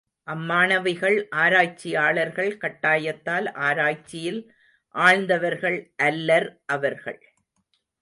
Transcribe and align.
அம்மாணவிகள், 0.27 1.17
ஆராய்ச்சியாளர்கள், 1.35 2.57
கட்டாயத்தால் 2.57 3.51
ஆராய்ச்சியில் 3.59 4.41
ஆழ்ந்தவர்கள் 4.95 5.93
அல்லர் 5.95 6.61
அவர்கள். 6.65 7.19